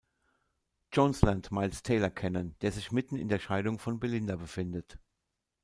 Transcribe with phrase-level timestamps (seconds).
[0.91, 4.97] Jones lernt Miles Taylor kennen, der sich mitten in der Scheidung von Belinda befindet.